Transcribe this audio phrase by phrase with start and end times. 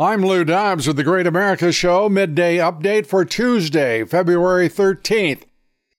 [0.00, 5.42] I'm Lou Dobbs with the Great America Show midday update for Tuesday, February 13th.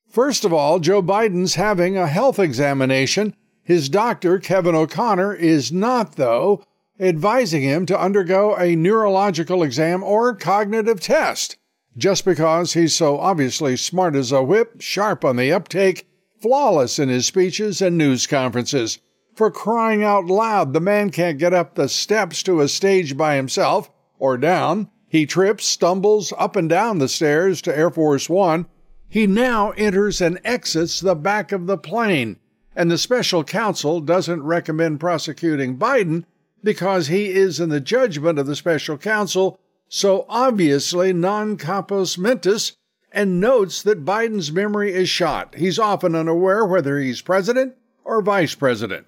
[0.09, 3.35] First of all, Joe Biden's having a health examination.
[3.61, 6.63] His doctor, Kevin O'Connor, is not, though,
[6.99, 11.57] advising him to undergo a neurological exam or cognitive test.
[11.95, 16.07] Just because he's so obviously smart as a whip, sharp on the uptake,
[16.41, 18.97] flawless in his speeches and news conferences.
[19.41, 23.37] For crying out loud, the man can't get up the steps to a stage by
[23.37, 24.91] himself or down.
[25.07, 28.67] He trips, stumbles up and down the stairs to Air Force One.
[29.09, 32.37] He now enters and exits the back of the plane.
[32.75, 36.25] And the special counsel doesn't recommend prosecuting Biden
[36.63, 42.73] because he is, in the judgment of the special counsel, so obviously non compos mentis
[43.11, 45.55] and notes that Biden's memory is shot.
[45.55, 49.07] He's often unaware whether he's president or vice president.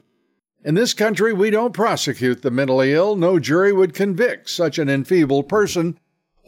[0.65, 3.17] In this country, we don't prosecute the mentally ill.
[3.17, 5.99] No jury would convict such an enfeebled person.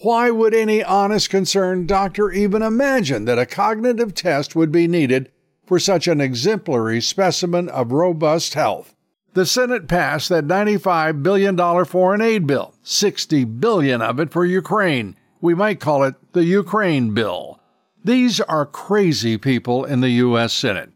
[0.04, 5.32] Why would any honest, concerned doctor even imagine that a cognitive test would be needed
[5.66, 8.96] for such an exemplary specimen of robust health?
[9.34, 15.18] The Senate passed that $95 billion foreign aid bill, 60 billion of it for Ukraine.
[15.42, 17.60] We might call it the Ukraine bill.
[18.02, 20.54] These are crazy people in the U.S.
[20.54, 20.92] Senate.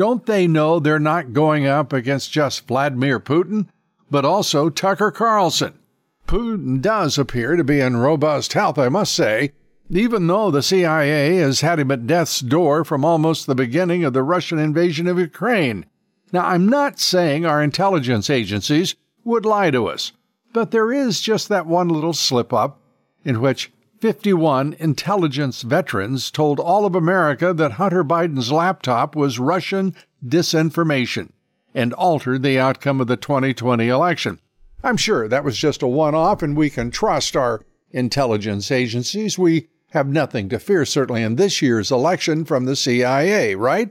[0.00, 3.66] Don't they know they're not going up against just Vladimir Putin,
[4.10, 5.78] but also Tucker Carlson?
[6.26, 9.52] Putin does appear to be in robust health, I must say,
[9.90, 14.14] even though the CIA has had him at death's door from almost the beginning of
[14.14, 15.84] the Russian invasion of Ukraine.
[16.32, 20.12] Now, I'm not saying our intelligence agencies would lie to us,
[20.54, 22.80] but there is just that one little slip up
[23.22, 29.94] in which 51 intelligence veterans told all of America that Hunter Biden's laptop was Russian
[30.24, 31.32] disinformation
[31.74, 34.38] and altered the outcome of the 2020 election.
[34.82, 39.38] I'm sure that was just a one off, and we can trust our intelligence agencies.
[39.38, 43.90] We have nothing to fear, certainly in this year's election, from the CIA, right?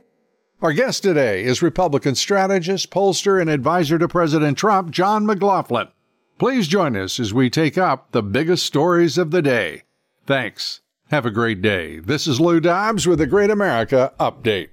[0.60, 5.90] Our guest today is Republican strategist, pollster, and advisor to President Trump, John McLaughlin.
[6.40, 9.84] Please join us as we take up the biggest stories of the day.
[10.30, 10.82] Thanks.
[11.10, 11.98] Have a great day.
[11.98, 14.70] This is Lou Dobbs with the Great America Update.